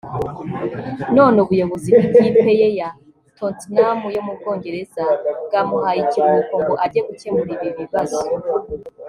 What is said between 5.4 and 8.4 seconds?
bwamuhaye ikiruhuko ngo ajye gukemura ibi bibazo